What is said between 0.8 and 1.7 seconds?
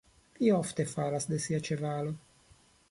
falas de sia